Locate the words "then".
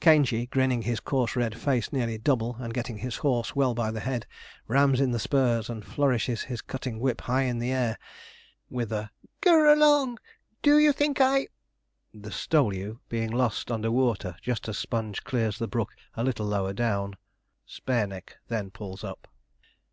18.48-18.72